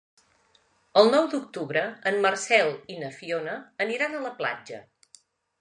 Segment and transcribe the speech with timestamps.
[1.01, 4.85] El nou d'octubre en Marcel i na Fiona aniran a la platja.